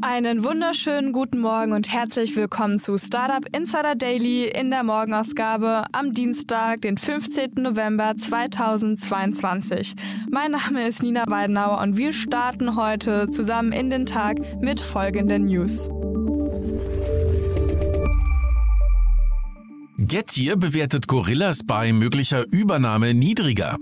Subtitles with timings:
[0.00, 6.14] Einen wunderschönen guten Morgen und herzlich willkommen zu Startup Insider Daily in der Morgenausgabe am
[6.14, 7.54] Dienstag, den 15.
[7.56, 9.96] November 2022.
[10.30, 15.46] Mein Name ist Nina Weidenauer und wir starten heute zusammen in den Tag mit folgenden
[15.46, 15.88] News.
[19.96, 23.78] Getir bewertet Gorillas bei möglicher Übernahme niedriger.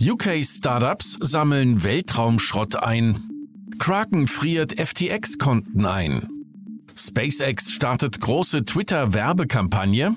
[0.00, 3.39] UK Startups sammeln Weltraumschrott ein.
[3.80, 6.28] Kraken friert FTX-Konten ein.
[6.94, 10.14] SpaceX startet große Twitter-Werbekampagne.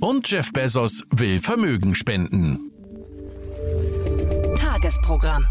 [0.00, 2.70] Und Jeff Bezos will Vermögen spenden.
[4.56, 5.44] Tagesprogramm.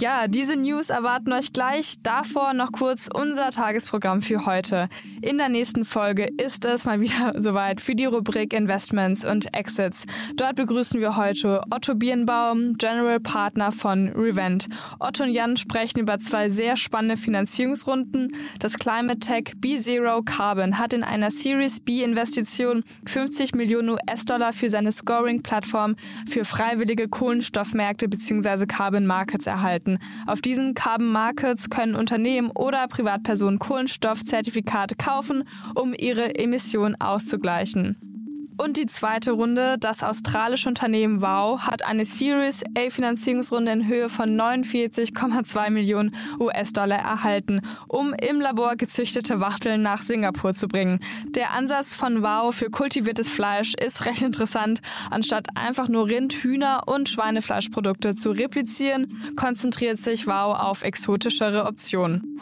[0.00, 1.94] Ja, diese News erwarten euch gleich.
[2.02, 4.88] Davor noch kurz unser Tagesprogramm für heute.
[5.22, 10.04] In der nächsten Folge ist es mal wieder soweit für die Rubrik Investments und Exits.
[10.34, 14.68] Dort begrüßen wir heute Otto Birnbaum, General Partner von Revent.
[14.98, 18.32] Otto und Jan sprechen über zwei sehr spannende Finanzierungsrunden.
[18.58, 24.68] Das Climate Tech B0 Carbon hat in einer Series B Investition 50 Millionen US-Dollar für
[24.68, 25.94] seine Scoring-Plattform
[26.28, 28.66] für freiwillige Kohlenstoffmärkte bzw.
[28.66, 29.98] Carbon Markets erhalten halten.
[30.26, 38.13] Auf diesen Carbon Markets können Unternehmen oder Privatpersonen Kohlenstoffzertifikate kaufen, um ihre Emissionen auszugleichen.
[38.56, 44.08] Und die zweite Runde, das australische Unternehmen Wow, hat eine Series A Finanzierungsrunde in Höhe
[44.08, 51.00] von 49,2 Millionen US-Dollar erhalten, um im Labor gezüchtete Wachteln nach Singapur zu bringen.
[51.30, 54.80] Der Ansatz von Wow für kultiviertes Fleisch ist recht interessant.
[55.10, 62.40] Anstatt einfach nur Rind, Hühner und Schweinefleischprodukte zu replizieren, konzentriert sich Wow auf exotischere Optionen.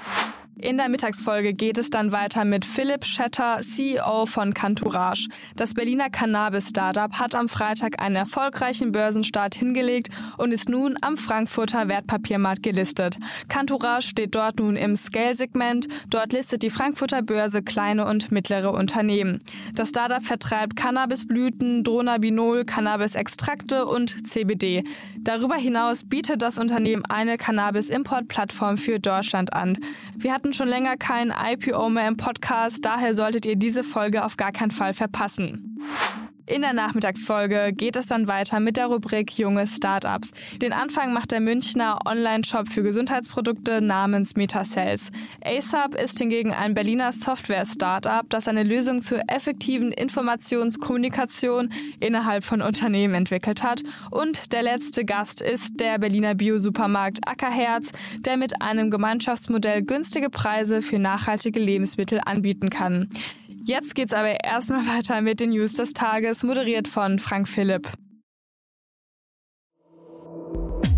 [0.62, 5.28] In der Mittagsfolge geht es dann weiter mit Philipp Schetter, CEO von Cantourage.
[5.56, 11.88] Das Berliner Cannabis-Startup hat am Freitag einen erfolgreichen Börsenstart hingelegt und ist nun am Frankfurter
[11.88, 13.18] Wertpapiermarkt gelistet.
[13.48, 15.88] Cantourage steht dort nun im Scale-Segment.
[16.10, 19.42] Dort listet die Frankfurter Börse kleine und mittlere Unternehmen.
[19.74, 24.84] Das Startup vertreibt Cannabisblüten, Dronabinol, Cannabis-Extrakte und CBD.
[25.18, 29.76] Darüber hinaus bietet das Unternehmen eine Cannabis-Import-Plattform für Deutschland an.
[30.14, 34.36] Wir hatten schon länger kein IPO mehr im Podcast, daher solltet ihr diese Folge auf
[34.36, 35.80] gar keinen Fall verpassen.
[36.44, 40.32] In der Nachmittagsfolge geht es dann weiter mit der Rubrik Junge Startups.
[40.60, 45.12] Den Anfang macht der Münchner Online-Shop für Gesundheitsprodukte namens MetaCells.
[45.44, 51.70] ASAP ist hingegen ein Berliner Software-Startup, das eine Lösung zur effektiven Informationskommunikation
[52.00, 53.82] innerhalb von Unternehmen entwickelt hat.
[54.10, 60.82] Und der letzte Gast ist der Berliner Biosupermarkt Ackerherz, der mit einem Gemeinschaftsmodell günstige Preise
[60.82, 63.08] für nachhaltige Lebensmittel anbieten kann.
[63.64, 67.88] Jetzt geht's aber erstmal weiter mit den News des Tages, moderiert von Frank Philipp.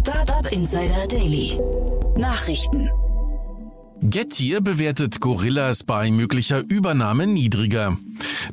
[0.01, 1.59] Startup Insider Daily.
[2.17, 2.89] Nachrichten.
[4.01, 7.97] Getir bewertet Gorillas bei möglicher Übernahme niedriger.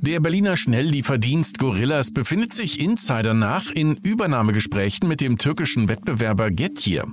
[0.01, 7.05] Der Berliner Schnelllieferdienst Gorillas befindet sich Insider nach in Übernahmegesprächen mit dem türkischen Wettbewerber Getir.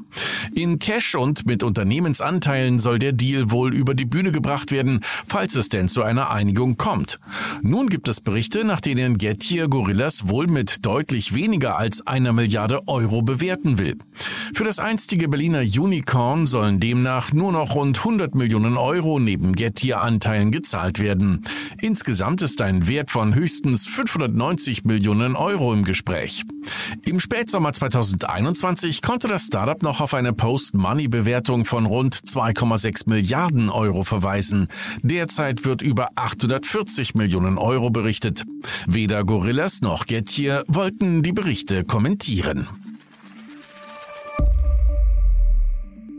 [0.55, 5.55] In Cash und mit Unternehmensanteilen soll der Deal wohl über die Bühne gebracht werden, falls
[5.55, 7.19] es denn zu einer Einigung kommt.
[7.63, 12.87] Nun gibt es Berichte, nach denen Getir Gorillas wohl mit deutlich weniger als einer Milliarde
[12.87, 13.97] Euro bewerten will.
[14.55, 19.55] Für das einstige Berliner Unicorn sollen demnach nur noch rund 100 100 Millionen Euro neben
[19.55, 21.41] Getir-Anteilen gezahlt werden.
[21.81, 26.45] Insgesamt ist ein Wert von höchstens 590 Millionen Euro im Gespräch.
[27.05, 34.03] Im Spätsommer 2021 konnte das Startup noch auf eine Post-Money-Bewertung von rund 2,6 Milliarden Euro
[34.03, 34.69] verweisen.
[35.03, 38.45] Derzeit wird über 840 Millionen Euro berichtet.
[38.87, 42.67] Weder Gorillas noch Getir wollten die Berichte kommentieren.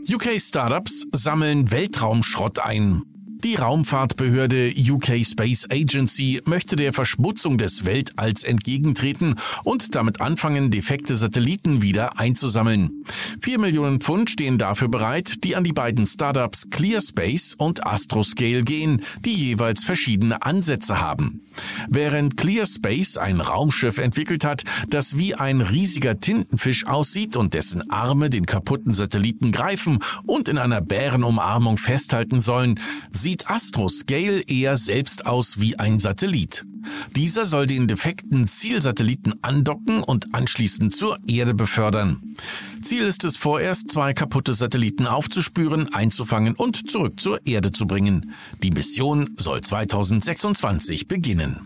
[0.08, 3.02] UK Startups sammeln Weltraumschrott ein.
[3.44, 11.16] Die Raumfahrtbehörde UK Space Agency möchte der Verschmutzung des Weltalls entgegentreten und damit anfangen, defekte
[11.16, 13.04] Satelliten wieder einzusammeln.
[13.40, 19.02] Vier Millionen Pfund stehen dafür bereit, die an die beiden Startups ClearSpace und Astroscale gehen,
[19.24, 21.40] die jeweils verschiedene Ansätze haben.
[21.88, 28.30] Während ClearSpace ein Raumschiff entwickelt hat, das wie ein riesiger Tintenfisch aussieht und dessen Arme
[28.30, 32.78] den kaputten Satelliten greifen und in einer Bärenumarmung festhalten sollen,
[33.30, 36.64] sieht Astroscale eher selbst aus wie ein Satellit.
[37.14, 42.20] Dieser soll den defekten Zielsatelliten andocken und anschließend zur Erde befördern.
[42.82, 48.34] Ziel ist es vorerst, zwei kaputte Satelliten aufzuspüren, einzufangen und zurück zur Erde zu bringen.
[48.64, 51.60] Die Mission soll 2026 beginnen.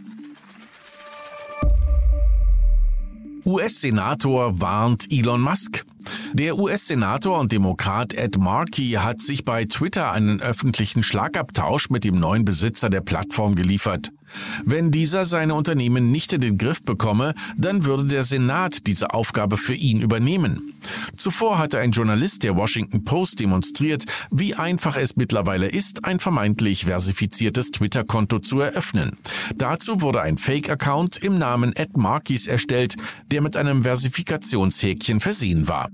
[3.46, 5.87] US-Senator warnt Elon Musk.
[6.35, 12.19] Der US-Senator und Demokrat Ed Markey hat sich bei Twitter einen öffentlichen Schlagabtausch mit dem
[12.19, 14.11] neuen Besitzer der Plattform geliefert.
[14.65, 19.57] Wenn dieser seine Unternehmen nicht in den Griff bekomme, dann würde der Senat diese Aufgabe
[19.57, 20.75] für ihn übernehmen.
[21.17, 26.87] Zuvor hatte ein Journalist der Washington Post demonstriert, wie einfach es mittlerweile ist, ein vermeintlich
[26.87, 29.19] versifiziertes Twitter-Konto zu eröffnen.
[29.55, 32.97] Dazu wurde ein Fake-Account im Namen Ed Markeys erstellt,
[33.31, 35.91] der mit einem Versifikationshäkchen versehen war.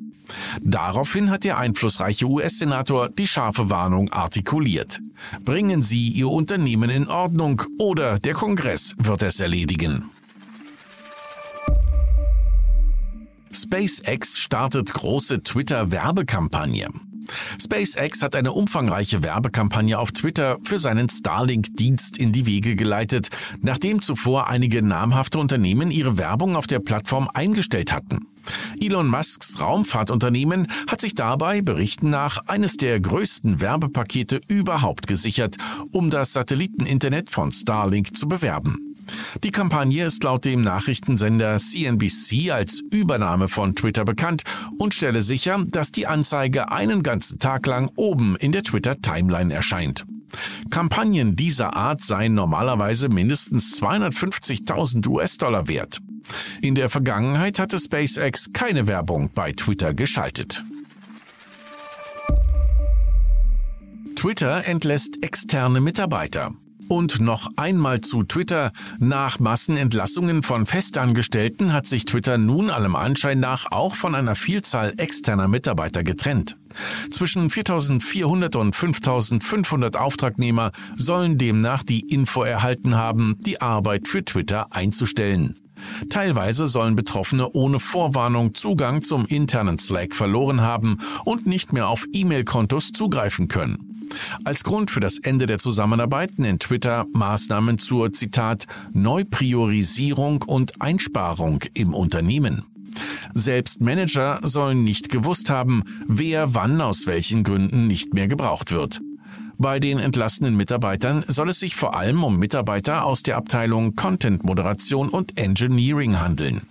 [0.61, 5.00] Daraufhin hat der einflussreiche US-Senator die scharfe Warnung artikuliert.
[5.44, 10.11] Bringen Sie Ihr Unternehmen in Ordnung oder der Kongress wird es erledigen.
[13.53, 16.88] SpaceX startet große Twitter-Werbekampagne.
[17.61, 23.31] SpaceX hat eine umfangreiche Werbekampagne auf Twitter für seinen Starlink-Dienst in die Wege geleitet,
[23.61, 28.27] nachdem zuvor einige namhafte Unternehmen ihre Werbung auf der Plattform eingestellt hatten.
[28.81, 35.56] Elon Musks Raumfahrtunternehmen hat sich dabei Berichten nach eines der größten Werbepakete überhaupt gesichert,
[35.93, 38.90] um das Satelliteninternet von Starlink zu bewerben.
[39.43, 44.43] Die Kampagne ist laut dem Nachrichtensender CNBC als Übernahme von Twitter bekannt
[44.79, 50.05] und stelle sicher, dass die Anzeige einen ganzen Tag lang oben in der Twitter-Timeline erscheint.
[50.71, 56.01] Kampagnen dieser Art seien normalerweise mindestens 250.000 US-Dollar wert.
[56.61, 60.65] In der Vergangenheit hatte SpaceX keine Werbung bei Twitter geschaltet.
[64.15, 66.53] Twitter entlässt externe Mitarbeiter.
[66.91, 68.73] Und noch einmal zu Twitter.
[68.99, 74.95] Nach Massenentlassungen von Festangestellten hat sich Twitter nun allem Anschein nach auch von einer Vielzahl
[74.97, 76.57] externer Mitarbeiter getrennt.
[77.13, 84.67] Zwischen 4400 und 5500 Auftragnehmer sollen demnach die Info erhalten haben, die Arbeit für Twitter
[84.73, 85.55] einzustellen.
[86.09, 92.05] Teilweise sollen Betroffene ohne Vorwarnung Zugang zum internen Slack verloren haben und nicht mehr auf
[92.13, 93.90] E-Mail-Kontos zugreifen können.
[94.45, 101.61] Als Grund für das Ende der Zusammenarbeit nennt Twitter Maßnahmen zur Zitat Neupriorisierung und Einsparung
[101.75, 102.65] im Unternehmen.
[103.35, 109.01] Selbst Manager sollen nicht gewusst haben, wer wann aus welchen Gründen nicht mehr gebraucht wird.
[109.59, 114.43] Bei den entlassenen Mitarbeitern soll es sich vor allem um Mitarbeiter aus der Abteilung Content
[114.43, 116.63] Moderation und Engineering handeln.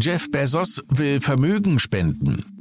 [0.00, 2.55] Jeff Bezos will Vermögen spenden.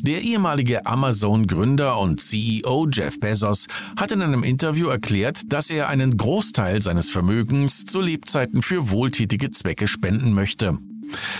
[0.00, 6.16] Der ehemalige Amazon-Gründer und CEO Jeff Bezos hat in einem Interview erklärt, dass er einen
[6.16, 10.78] Großteil seines Vermögens zu Lebzeiten für wohltätige Zwecke spenden möchte.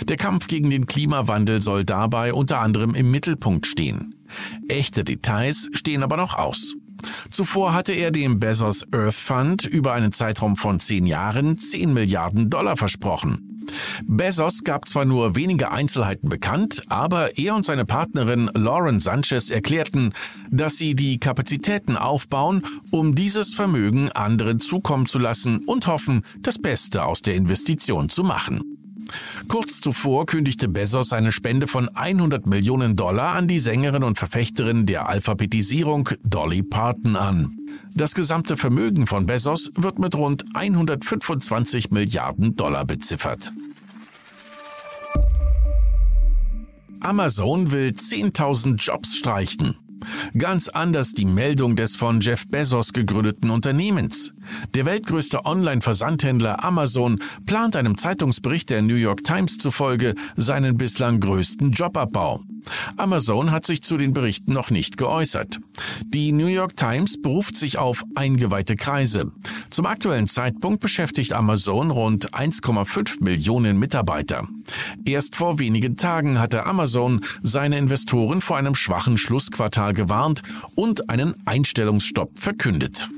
[0.03, 4.15] Der Kampf gegen den Klimawandel soll dabei unter anderem im Mittelpunkt stehen.
[4.67, 6.75] Echte Details stehen aber noch aus.
[7.31, 12.49] Zuvor hatte er dem Bezos Earth Fund über einen Zeitraum von zehn Jahren 10 Milliarden
[12.49, 13.50] Dollar versprochen.
[14.05, 20.13] Bezos gab zwar nur wenige Einzelheiten bekannt, aber er und seine Partnerin Lauren Sanchez erklärten,
[20.49, 26.57] dass sie die Kapazitäten aufbauen, um dieses Vermögen anderen zukommen zu lassen und hoffen, das
[26.59, 28.70] Beste aus der Investition zu machen.
[29.47, 34.85] Kurz zuvor kündigte Bezos eine Spende von 100 Millionen Dollar an die Sängerin und Verfechterin
[34.85, 37.57] der Alphabetisierung Dolly Parton an.
[37.93, 43.51] Das gesamte Vermögen von Bezos wird mit rund 125 Milliarden Dollar beziffert.
[47.01, 49.75] Amazon will 10.000 Jobs streichen.
[50.37, 54.33] Ganz anders die Meldung des von Jeff Bezos gegründeten Unternehmens.
[54.73, 61.71] Der weltgrößte Online-Versandhändler Amazon plant einem Zeitungsbericht der New York Times zufolge seinen bislang größten
[61.71, 62.41] Jobabbau.
[62.97, 65.59] Amazon hat sich zu den Berichten noch nicht geäußert.
[66.05, 69.31] Die New York Times beruft sich auf eingeweihte Kreise.
[69.69, 74.47] Zum aktuellen Zeitpunkt beschäftigt Amazon rund 1,5 Millionen Mitarbeiter.
[75.05, 80.41] Erst vor wenigen Tagen hatte Amazon seine Investoren vor einem schwachen Schlussquartal gewarnt
[80.75, 83.09] und einen Einstellungsstopp verkündet.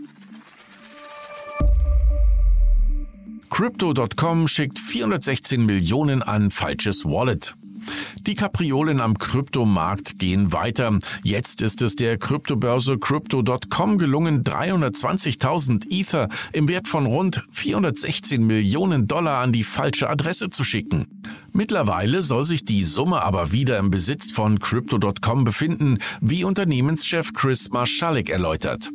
[3.49, 7.55] Crypto.com schickt 416 Millionen an falsches Wallet.
[8.27, 10.99] Die Kapriolen am Kryptomarkt gehen weiter.
[11.23, 19.07] Jetzt ist es der Kryptobörse Crypto.com gelungen, 320.000 Ether im Wert von rund 416 Millionen
[19.07, 21.21] Dollar an die falsche Adresse zu schicken.
[21.51, 27.69] Mittlerweile soll sich die Summe aber wieder im Besitz von Crypto.com befinden, wie Unternehmenschef Chris
[27.69, 28.89] Marschalek erläutert.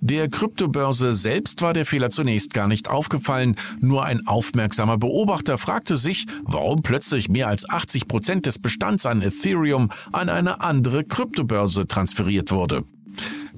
[0.00, 5.96] Der Kryptobörse selbst war der Fehler zunächst gar nicht aufgefallen, nur ein aufmerksamer Beobachter fragte
[5.96, 11.86] sich, warum plötzlich mehr als 80 Prozent des Bestands an Ethereum an eine andere Kryptobörse
[11.86, 12.84] transferiert wurde.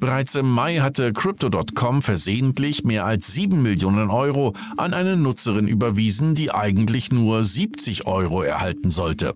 [0.05, 6.35] Bereits im Mai hatte Crypto.com versehentlich mehr als 7 Millionen Euro an eine Nutzerin überwiesen,
[6.35, 9.35] die eigentlich nur 70 Euro erhalten sollte.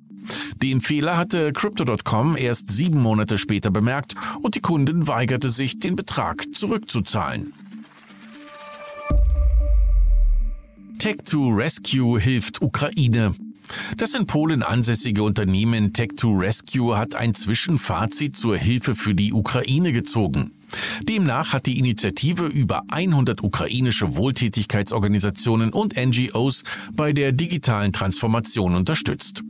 [0.61, 5.97] Den Fehler hatte Crypto.com erst sieben Monate später bemerkt und die Kundin weigerte sich, den
[5.97, 7.55] Betrag zurückzuzahlen.
[10.99, 13.33] Tech2 Rescue hilft Ukraine.
[13.97, 19.93] Das in Polen ansässige Unternehmen Tech2 Rescue hat ein Zwischenfazit zur Hilfe für die Ukraine
[19.93, 20.53] gezogen.
[21.03, 29.43] Demnach hat die Initiative über 100 ukrainische Wohltätigkeitsorganisationen und NGOs bei der digitalen Transformation unterstützt.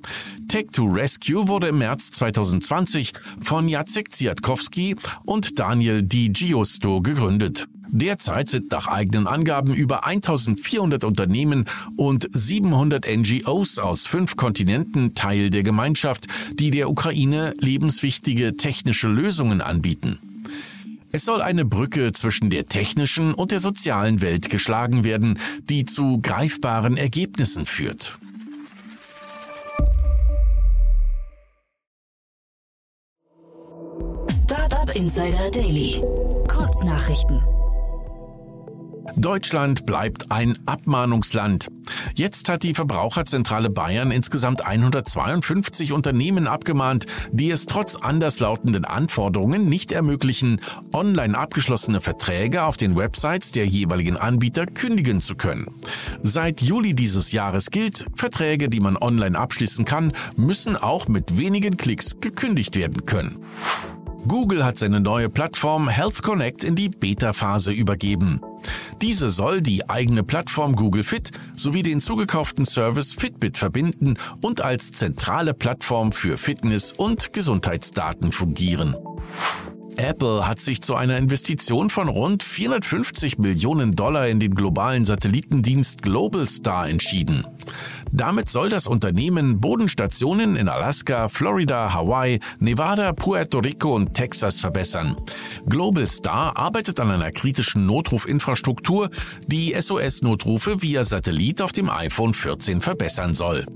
[0.49, 7.69] Tech2 Rescue wurde im März 2020 von Jacek Ziatkowski und Daniel Di Giusto gegründet.
[7.91, 11.65] Derzeit sind nach eigenen Angaben über 1400 Unternehmen
[11.97, 19.63] und 700 NGOs aus fünf Kontinenten Teil der Gemeinschaft, die der Ukraine lebenswichtige technische Lösungen
[19.63, 20.19] anbieten.
[21.11, 26.21] Es soll eine Brücke zwischen der technischen und der sozialen Welt geschlagen werden, die zu
[26.21, 28.19] greifbaren Ergebnissen führt.
[34.43, 36.03] Startup Insider Daily.
[36.47, 37.58] Kurznachrichten.
[39.17, 41.69] Deutschland bleibt ein Abmahnungsland.
[42.15, 49.93] Jetzt hat die Verbraucherzentrale Bayern insgesamt 152 Unternehmen abgemahnt, die es trotz anderslautenden Anforderungen nicht
[49.93, 50.61] ermöglichen,
[50.93, 55.67] online abgeschlossene Verträge auf den Websites der jeweiligen Anbieter kündigen zu können.
[56.23, 61.77] Seit Juli dieses Jahres gilt, Verträge, die man online abschließen kann, müssen auch mit wenigen
[61.77, 63.43] Klicks gekündigt werden können.
[64.27, 68.41] Google hat seine neue Plattform Health Connect in die Beta-Phase übergeben.
[69.03, 74.93] Diese soll die eigene Plattform Google Fit sowie den zugekauften Service Fitbit verbinden und als
[74.93, 78.97] zentrale Plattform für Fitness- und Gesundheitsdaten fungieren.
[79.99, 86.03] Apple hat sich zu einer Investition von rund 450 Millionen Dollar in den globalen Satellitendienst
[86.03, 87.45] Globalstar entschieden.
[88.13, 95.17] Damit soll das Unternehmen Bodenstationen in Alaska, Florida, Hawaii, Nevada, Puerto Rico und Texas verbessern.
[95.67, 99.11] Globalstar arbeitet an einer kritischen Notrufinfrastruktur,
[99.49, 103.67] die SOS-Notrufe via Satellit auf dem iPhone 14 verbessern soll.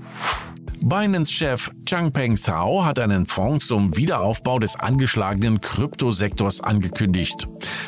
[0.85, 7.47] Binance-Chef Changpeng Zhao hat einen Fonds zum Wiederaufbau des angeschlagenen Kryptosektors angekündigt.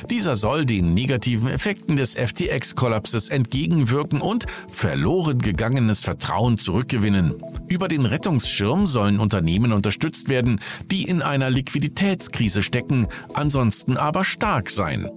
[0.09, 7.33] Dieser soll den negativen Effekten des FTX-Kollapses entgegenwirken und verloren gegangenes Vertrauen zurückgewinnen.
[7.67, 14.69] Über den Rettungsschirm sollen Unternehmen unterstützt werden, die in einer Liquiditätskrise stecken, ansonsten aber stark
[14.69, 15.09] sein.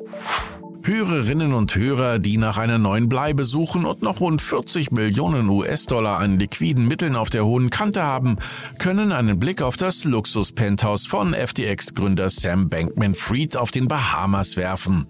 [0.89, 6.17] Hörerinnen und Hörer, die nach einer neuen Bleibe suchen und noch rund 40 Millionen US-Dollar
[6.19, 8.39] an liquiden Mitteln auf der hohen Kante haben,
[8.79, 15.07] können einen Blick auf das Luxus-Penthouse von FTX-Gründer Sam Bankman-Fried auf den Bahamas werfen.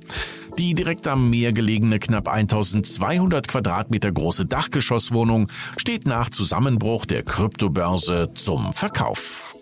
[0.59, 8.33] Die direkt am Meer gelegene knapp 1200 Quadratmeter große Dachgeschosswohnung steht nach Zusammenbruch der Kryptobörse
[8.35, 9.55] zum Verkauf.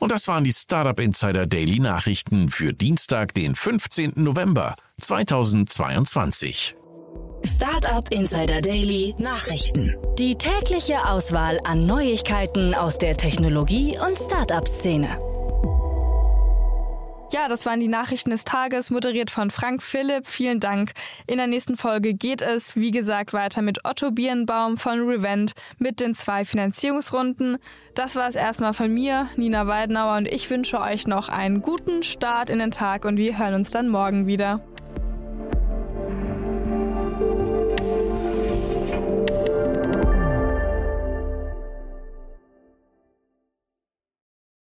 [0.00, 4.14] Und das waren die Startup Insider Daily Nachrichten für Dienstag, den 15.
[4.16, 6.74] November 2022.
[7.44, 9.94] Startup Insider Daily Nachrichten.
[10.18, 15.08] Die tägliche Auswahl an Neuigkeiten aus der Technologie- und Startup-Szene.
[17.32, 20.26] Ja, das waren die Nachrichten des Tages, moderiert von Frank Philipp.
[20.26, 20.90] Vielen Dank.
[21.28, 26.00] In der nächsten Folge geht es, wie gesagt, weiter mit Otto Birnbaum von Revent mit
[26.00, 27.58] den zwei Finanzierungsrunden.
[27.94, 32.02] Das war es erstmal von mir, Nina Weidenauer, und ich wünsche euch noch einen guten
[32.02, 34.60] Start in den Tag und wir hören uns dann morgen wieder.